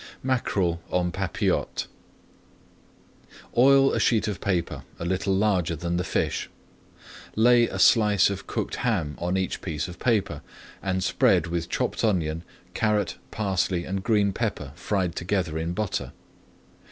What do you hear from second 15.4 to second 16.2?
in butter.